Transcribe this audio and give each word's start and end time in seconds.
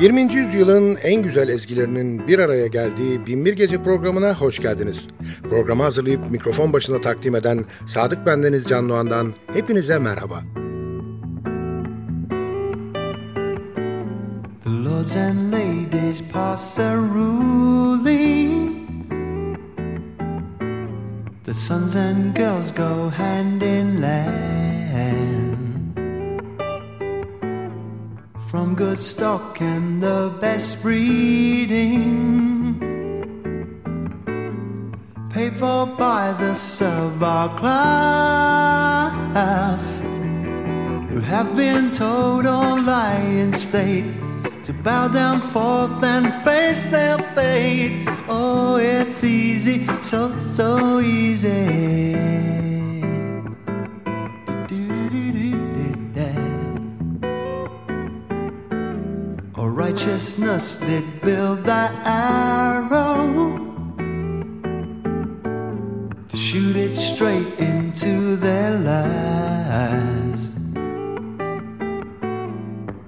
...20. 0.00 0.32
yüzyılın 0.34 0.96
en 1.02 1.22
güzel 1.22 1.48
ezgilerinin 1.48 2.28
bir 2.28 2.38
araya 2.38 2.66
geldiği 2.66 3.26
Binbir 3.26 3.52
Gece 3.52 3.82
programına 3.82 4.34
hoş 4.34 4.58
geldiniz. 4.58 5.08
Programı 5.42 5.82
hazırlayıp 5.82 6.30
mikrofon 6.30 6.72
başına 6.72 7.00
takdim 7.00 7.34
eden 7.34 7.64
Sadık 7.86 8.26
Bendeniz 8.26 8.64
Can 8.64 8.88
Doğan'dan 8.88 9.34
hepinize 9.52 9.98
merhaba. 9.98 10.42
The 14.64 14.70
lords 14.70 15.16
and 15.16 15.52
ladies 15.52 16.22
pass 16.32 16.78
a 16.78 16.96
ruling 16.96 18.70
The 21.44 21.54
sons 21.54 21.96
and 21.96 22.36
girls 22.36 22.70
go 22.70 23.10
hand 23.10 23.62
in 23.62 24.02
hand 24.02 25.29
from 28.50 28.74
good 28.74 28.98
stock 28.98 29.60
and 29.60 30.02
the 30.02 30.34
best 30.40 30.82
breeding. 30.82 31.94
Paid 35.30 35.56
for 35.56 35.86
by 35.86 36.32
the 36.32 36.54
servile 36.54 37.50
class 37.50 38.40
who 41.10 41.20
have 41.20 41.54
been 41.54 41.92
told 41.92 42.44
or 42.44 42.80
lie 42.80 43.22
in 43.42 43.52
state 43.52 44.06
to 44.64 44.72
bow 44.72 45.06
down 45.06 45.40
forth 45.52 46.02
and 46.02 46.42
face 46.42 46.86
their 46.86 47.18
fate. 47.36 48.04
Oh, 48.28 48.78
it's 48.78 49.22
easy, 49.22 49.86
so, 50.02 50.32
so 50.32 50.98
easy. 50.98 52.69
Righteousness 59.90 60.76
did 60.76 61.04
build 61.20 61.64
that 61.64 61.92
arrow. 62.06 63.58
To 66.28 66.36
shoot 66.36 66.76
it 66.76 66.94
straight 66.94 67.58
into 67.58 68.36
their 68.36 68.78
lives. 68.78 70.48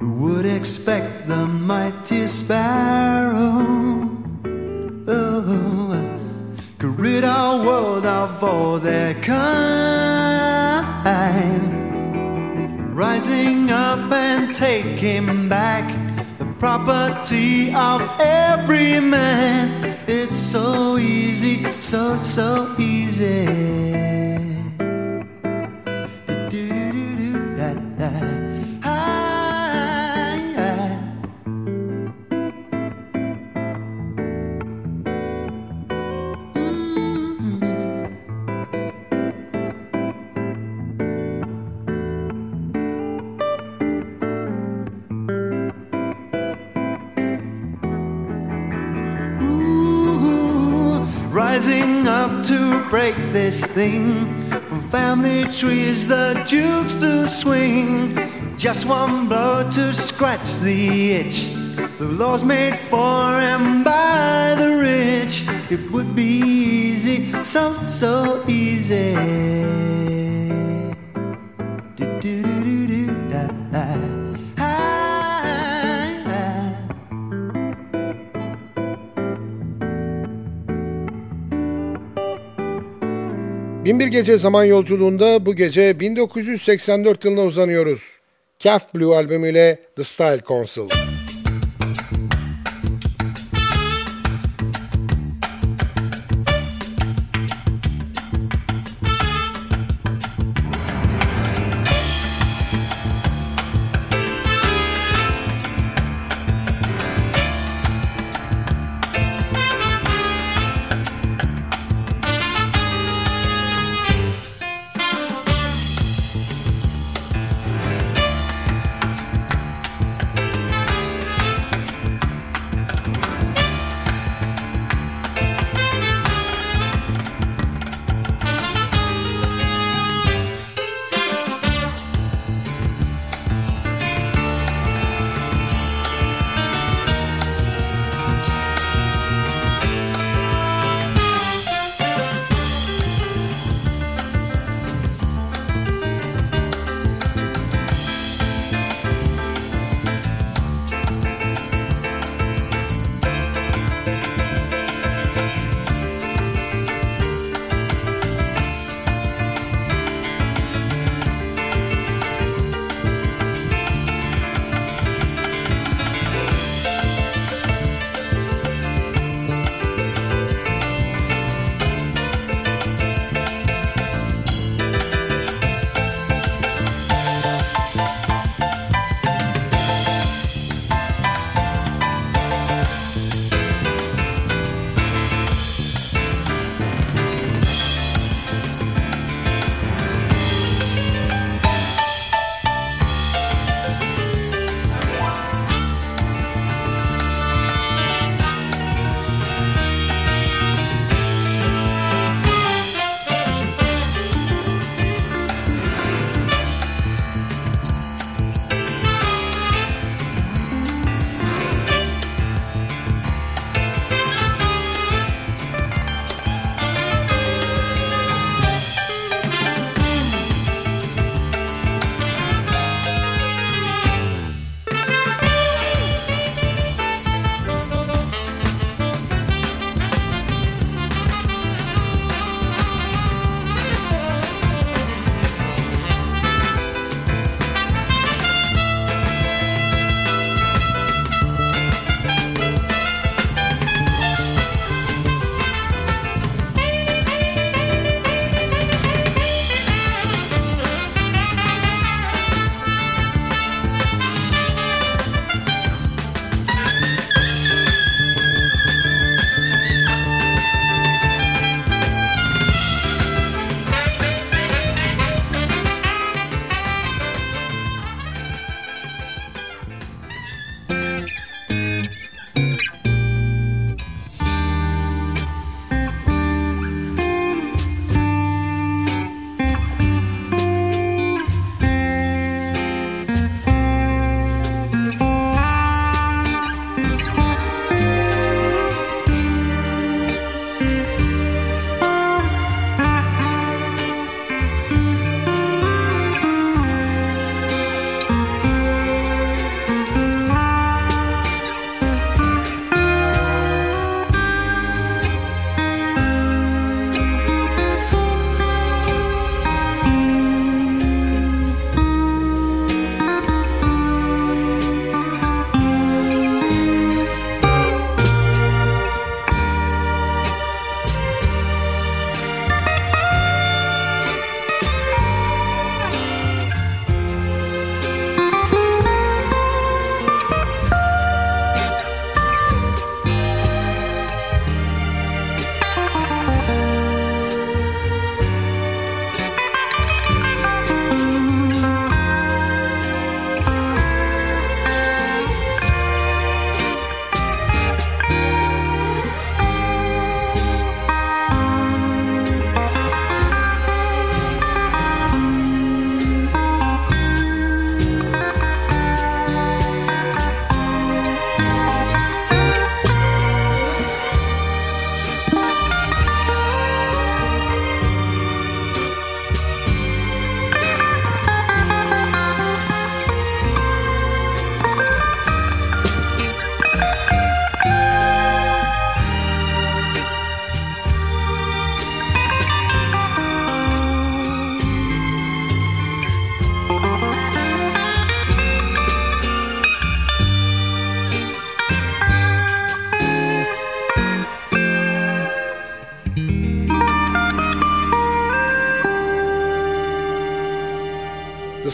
Who 0.01 0.13
would 0.23 0.45
expect 0.45 1.29
the 1.29 1.47
mighty 1.47 2.27
sparrow? 2.27 4.11
Oh, 5.07 6.19
could 6.81 6.99
rid 6.99 7.23
our 7.23 7.65
world 7.65 8.07
of 8.07 8.43
all 8.43 8.81
their 8.81 9.15
kind, 9.15 9.47
rising 12.97 13.71
up 13.71 14.11
and 14.11 14.53
him 14.99 15.49
back 15.49 16.12
property 16.63 17.75
of 17.75 18.01
every 18.21 19.01
man. 19.01 19.99
It's 20.07 20.33
so 20.33 20.97
easy, 20.97 21.65
so, 21.81 22.17
so 22.17 22.77
easy. 22.79 24.52
This 53.33 53.65
thing. 53.65 54.27
From 54.69 54.83
family 54.91 55.45
trees, 55.45 56.07
the 56.07 56.45
jukes 56.47 56.95
to 56.95 57.27
swing. 57.27 58.15
Just 58.57 58.87
one 58.87 59.29
blow 59.29 59.69
to 59.71 59.93
scratch 59.93 60.59
the 60.61 61.13
itch. 61.13 61.51
The 61.99 62.09
law's 62.09 62.45
made 62.45 62.79
for 62.91 62.97
and 63.51 63.85
by 63.85 64.55
the 64.59 64.77
rich. 64.77 65.45
It 65.71 65.91
would 65.91 66.15
be 66.15 66.23
easy, 66.23 67.33
so, 67.43 67.73
so 67.75 68.45
easy. 68.47 70.02
Binbir 83.93 84.07
Gece 84.07 84.37
Zaman 84.37 84.65
Yolculuğunda 84.65 85.47
bu 85.47 85.55
gece 85.55 86.01
1984 86.01 87.25
yılına 87.25 87.41
uzanıyoruz. 87.41 88.03
Calf 88.59 88.95
Blue 88.95 89.17
albümüyle 89.17 89.79
The 89.97 90.05
Style 90.05 90.41
Council. 90.49 91.12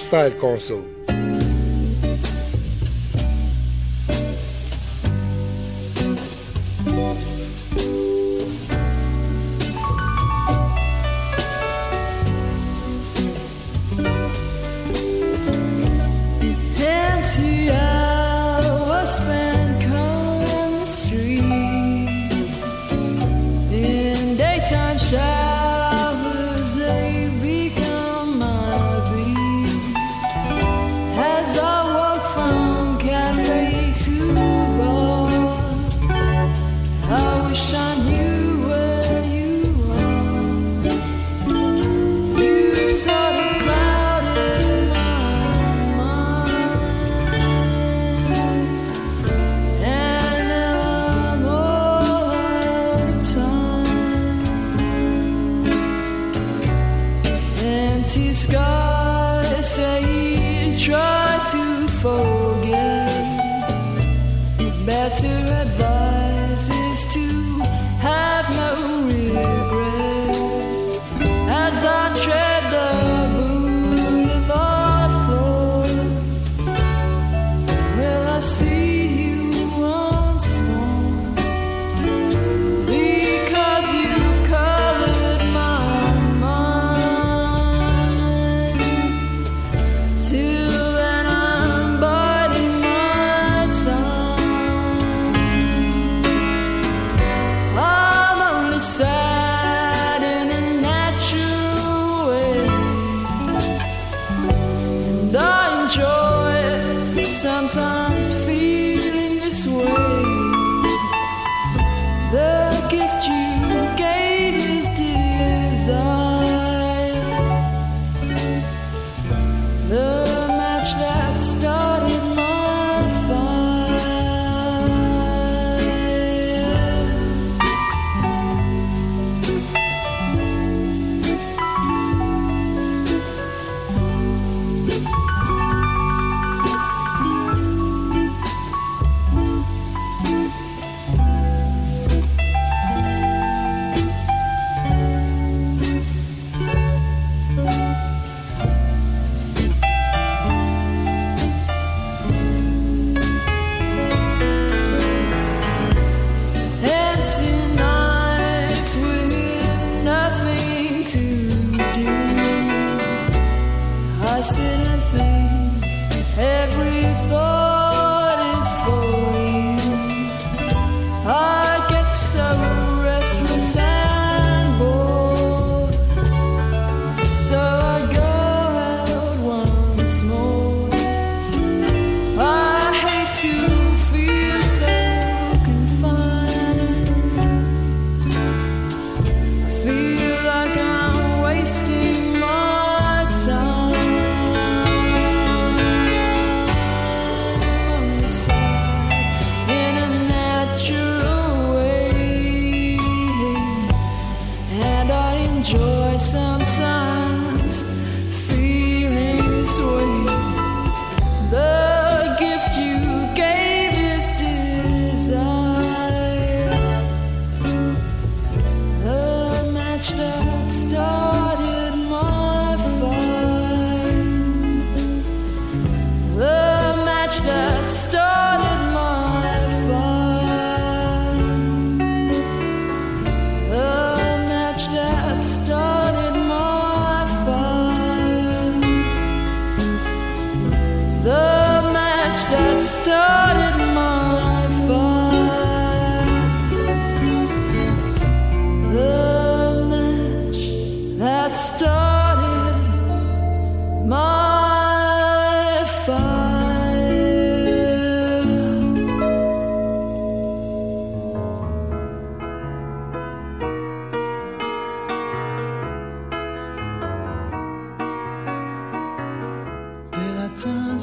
Style 0.09 0.41
Council. 0.41 0.88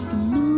To 0.09 0.15
moonlight, 0.17 0.54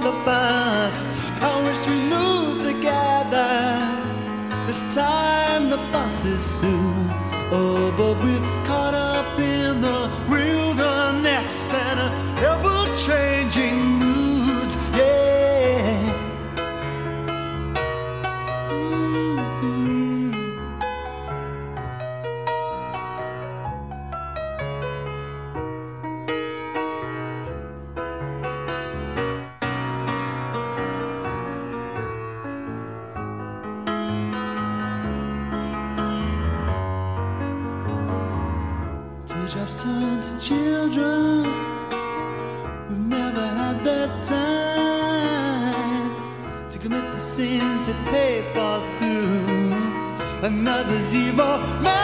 the 0.00 0.12
blast. 0.24 1.08
I 1.40 1.62
wish 1.66 1.86
we 1.86 1.98
moved 2.16 2.62
together. 2.62 3.50
This 4.66 4.94
time 4.94 5.70
the 5.70 5.76
bus 5.92 6.24
is 6.24 6.42
soon. 6.42 7.10
Oh, 7.52 7.92
but 7.96 8.14
we're 8.22 8.63
Turn 39.76 40.20
to 40.20 40.38
children. 40.40 41.42
We've 42.88 42.98
never 42.98 43.46
had 43.46 43.84
the 43.84 44.06
time 44.24 46.10
to 46.70 46.78
commit 46.78 47.12
the 47.12 47.18
sins 47.18 47.86
that 47.86 47.96
pay 48.10 48.42
for 48.54 48.80
through 48.96 50.46
another's 50.46 51.14
evil 51.14 51.58
mind. 51.82 52.03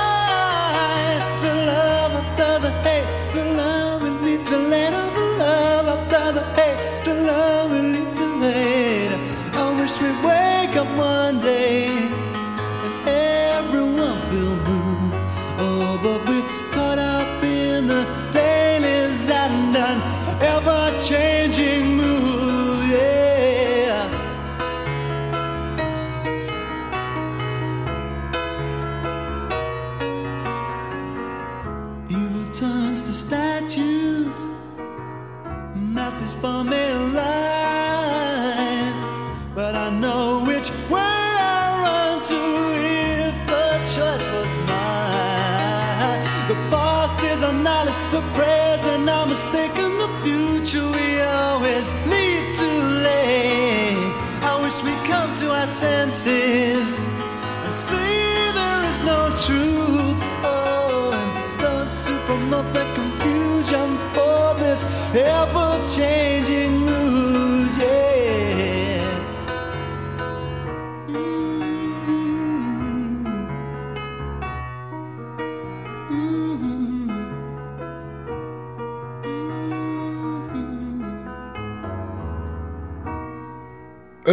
Our 49.08 49.26
mistaken, 49.26 49.98
the 49.98 50.08
future 50.24 50.86
we 50.96 51.20
always 51.20 51.92
leave 52.12 52.56
too 52.56 52.80
late. 53.06 54.12
I 54.42 54.58
wish 54.62 54.82
we'd 54.82 55.04
come 55.04 55.34
to 55.36 55.50
our 55.52 55.66
senses 55.66 57.08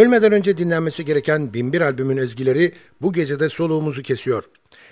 Ölmeden 0.08 0.32
önce 0.32 0.58
dinlenmesi 0.58 1.06
gereken 1.06 1.54
Binbir 1.54 1.82
albümün 1.82 2.18
ezgileri 2.18 2.74
bu 3.02 3.14
gecede 3.14 3.50
soluğumuzu 3.50 4.04
kesiyor. 4.04 4.44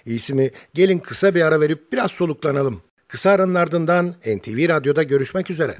İyisi 0.06 0.34
mi 0.34 0.52
gelin 0.74 1.00
kısa 1.00 1.36
bir 1.36 1.42
ara 1.42 1.62
verip 1.62 1.92
biraz 1.94 2.12
soluklanalım. 2.12 2.82
Kısa 3.08 3.30
aranın 3.32 3.56
ardından 3.56 4.16
NTV 4.26 4.70
Radyo'da 4.70 5.04
görüşmek 5.04 5.52
üzere. 5.52 5.76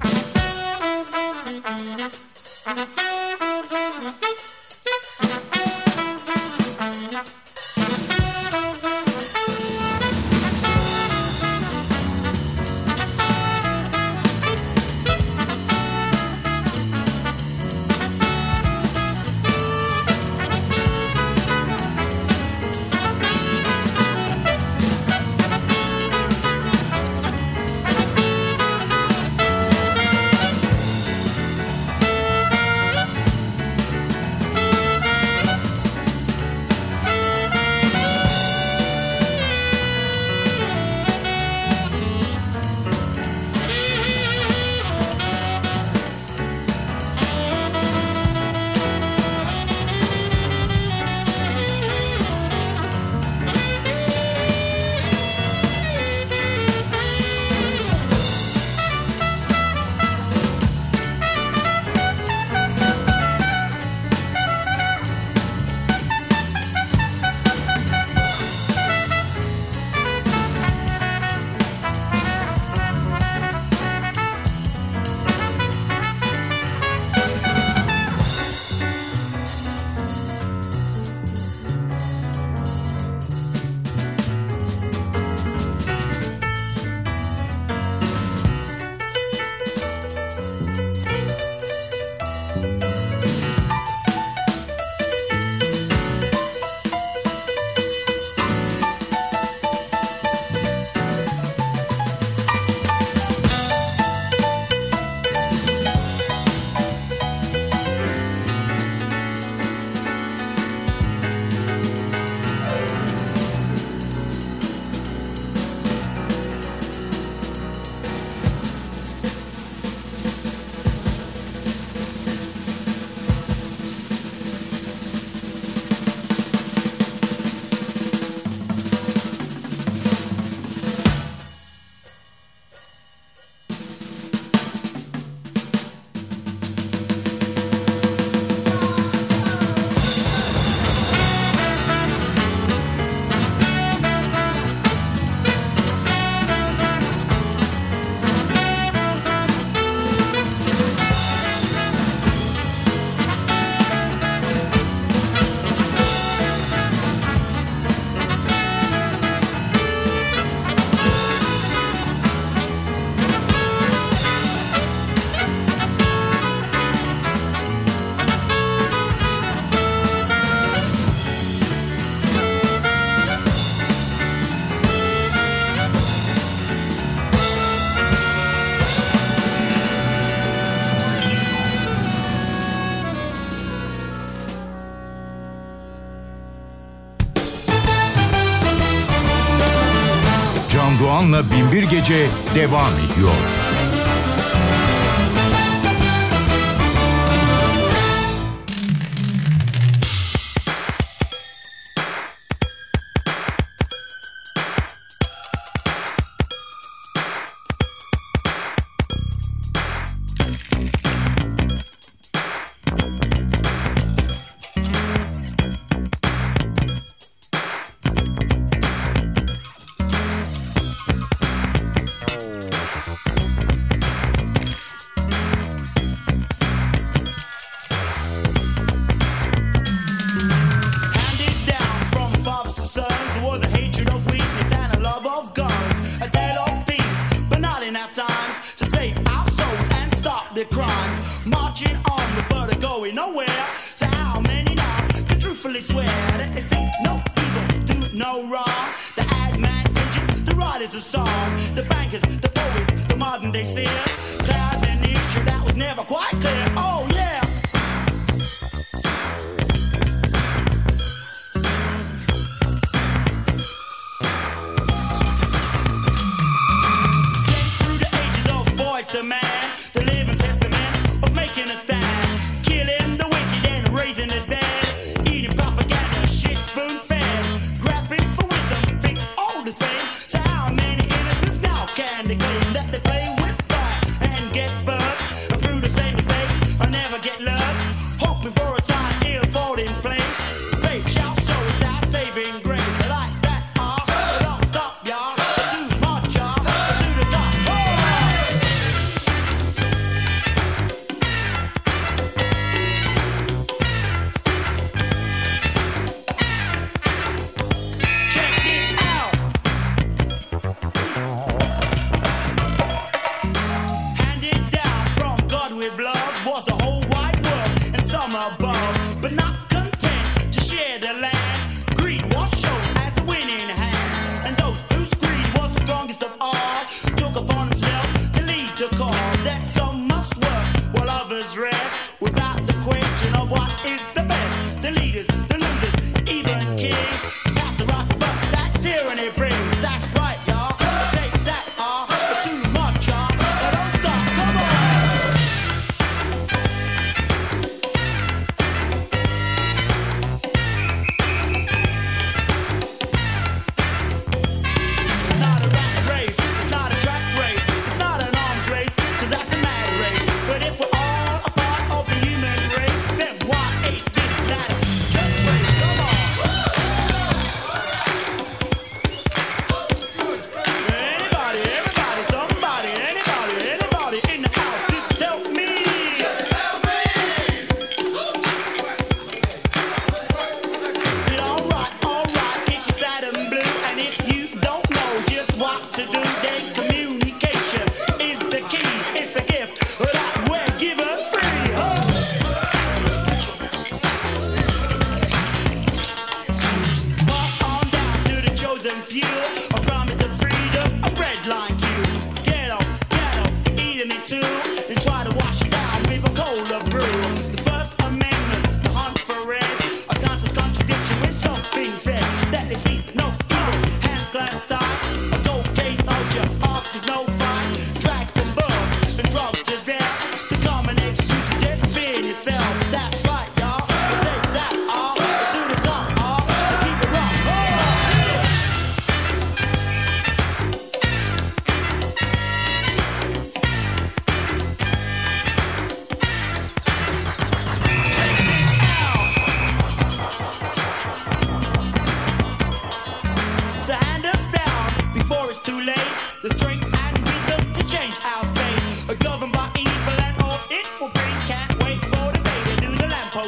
devam 192.54 192.92
ediyor. 192.92 193.55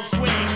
swing. 0.05 0.48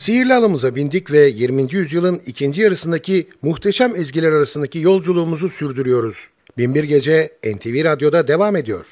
Sihirli 0.00 0.34
alımıza 0.34 0.74
bindik 0.74 1.12
ve 1.12 1.18
20. 1.18 1.74
yüzyılın 1.74 2.20
ikinci 2.26 2.62
yarısındaki 2.62 3.28
muhteşem 3.42 3.96
ezgiler 3.96 4.32
arasındaki 4.32 4.78
yolculuğumuzu 4.78 5.48
sürdürüyoruz. 5.48 6.28
Binbir 6.58 6.84
Gece 6.84 7.30
NTV 7.44 7.84
Radyo'da 7.84 8.28
devam 8.28 8.56
ediyor. 8.56 8.86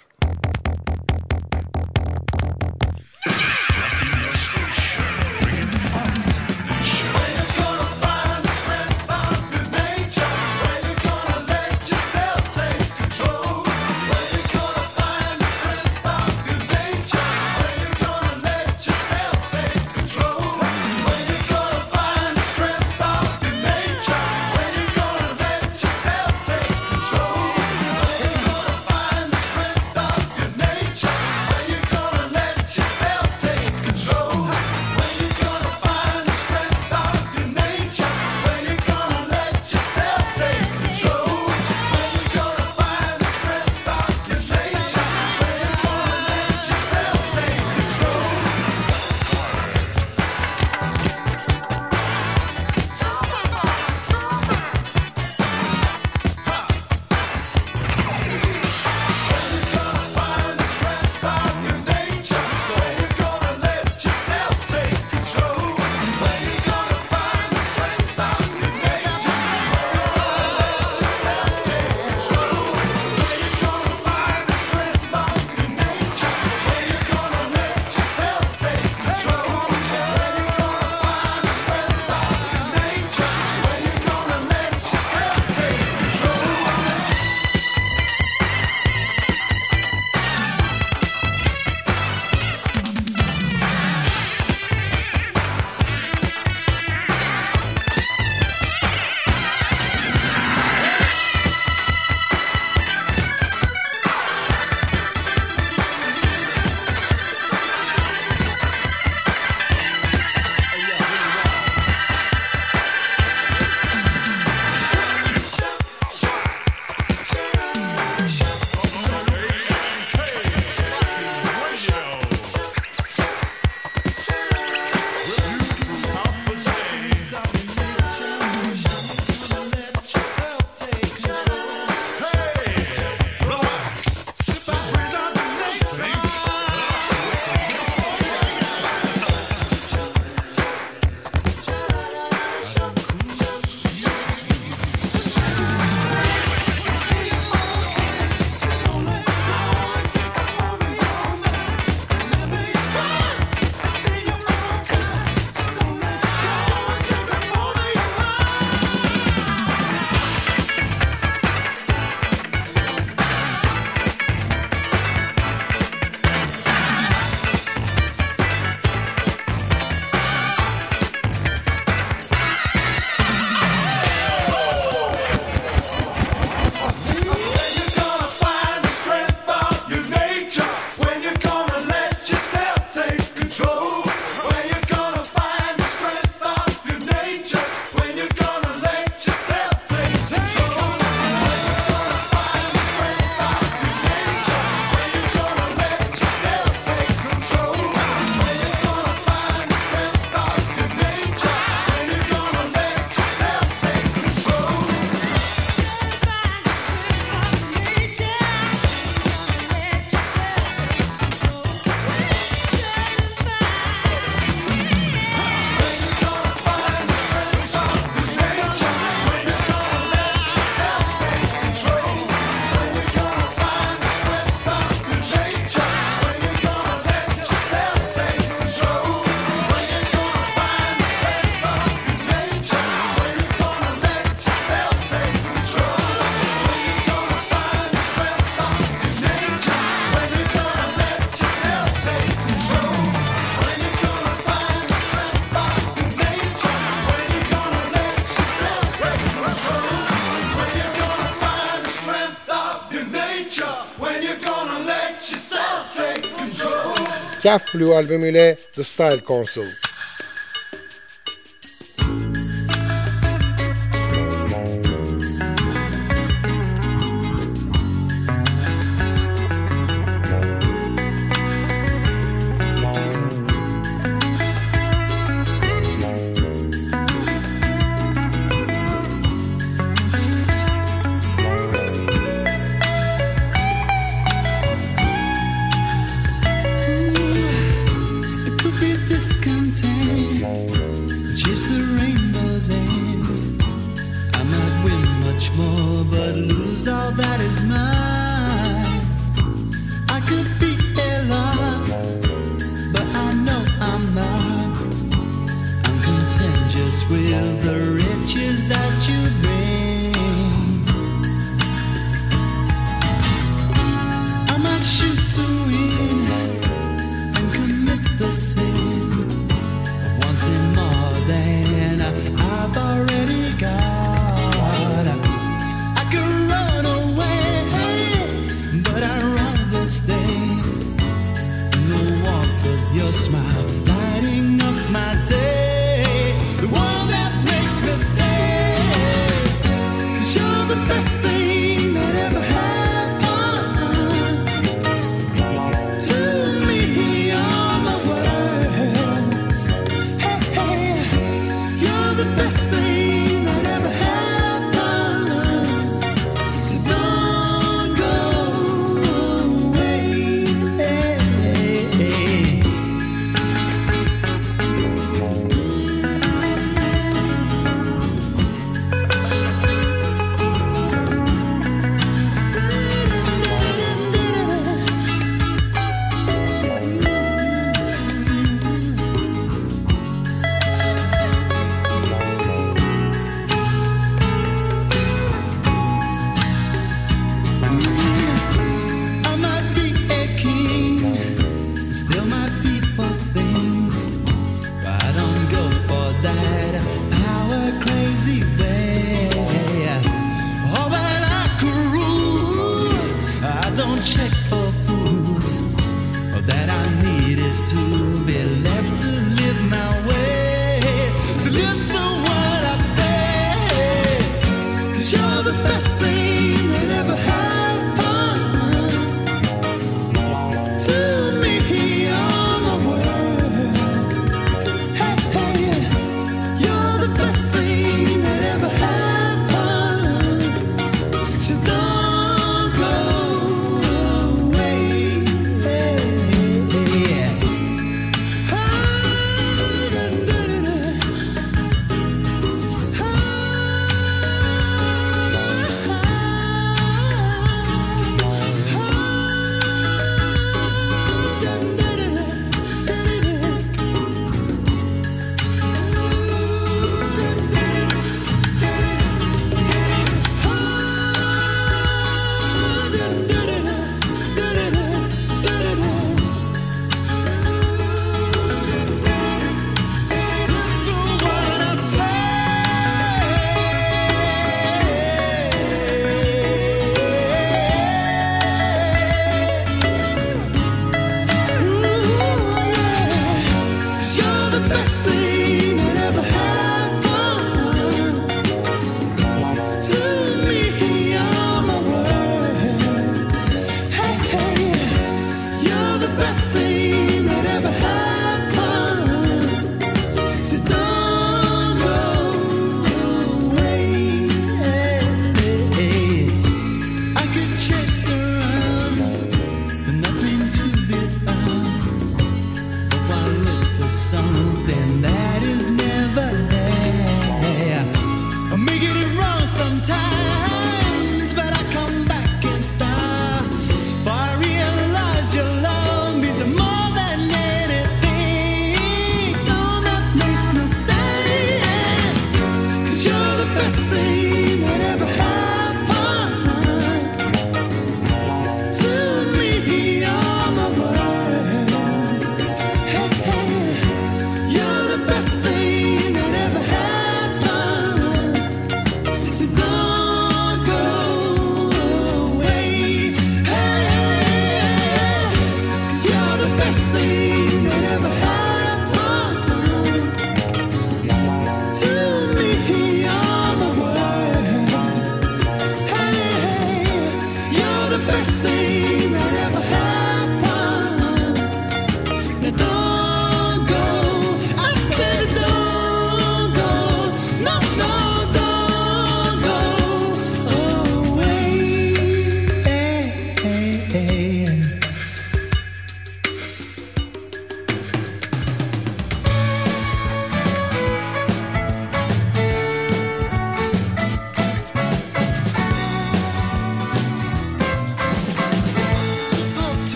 Calf 257.48 257.74
Blue 257.74 257.96
albümüyle 257.96 258.56
The 258.72 258.84
Style 258.84 259.20
Council. 259.26 259.87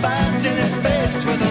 fighting 0.00 0.56
face 0.82 1.24
with 1.24 1.42
a. 1.42 1.48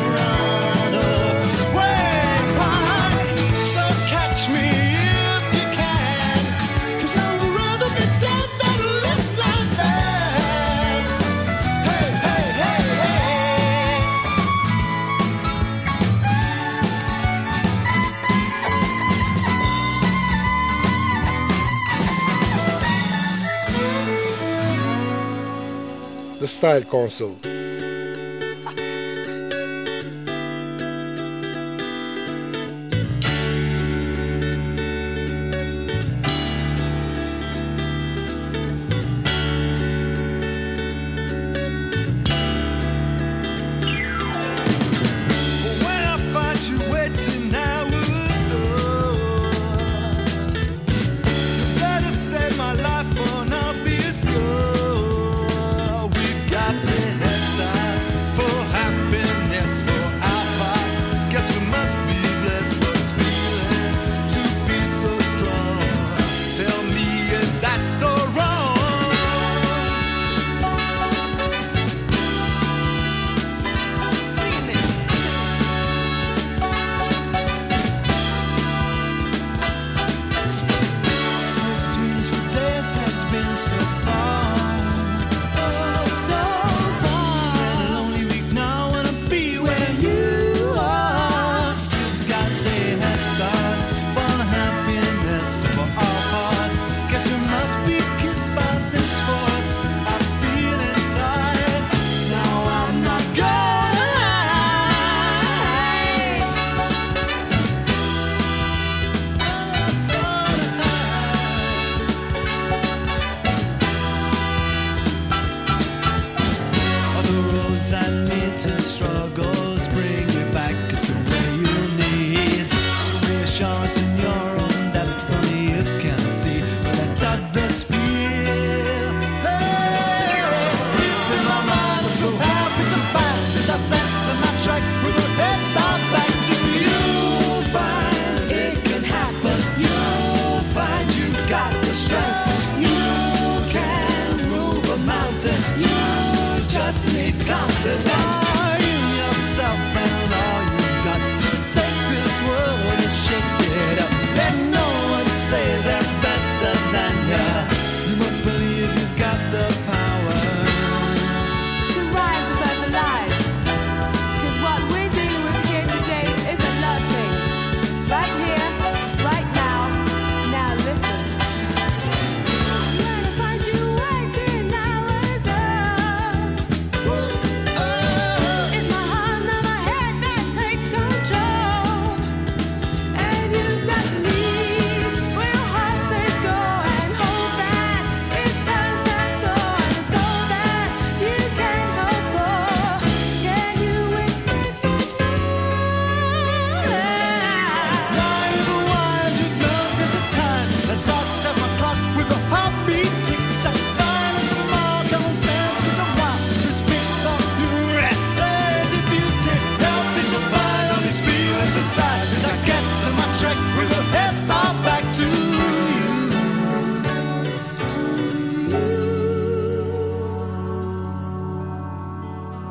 So 3.74 3.84
catch 4.08 4.50
me 4.50 4.66
if 5.36 5.44
you 5.58 5.66
I'd 7.18 7.42
rather 7.60 7.90
be 7.98 8.06
dead 8.24 8.50
than 8.62 8.80
live 9.04 9.28
like 9.44 9.72
that. 9.80 11.08
Hey, 11.88 12.10
hey, 12.26 12.46
hey, 12.62 12.82
hey. 13.04 13.60
The 26.40 26.48
Style 26.48 26.84
Council 26.84 27.57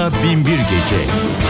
Onunla 0.00 0.22
Binbir 0.22 0.58
Gece. 0.58 1.49